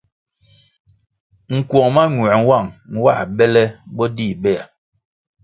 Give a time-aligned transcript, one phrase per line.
[1.55, 3.63] Nkwong mañuē nwang nwā bele
[3.95, 4.63] bo dih béa.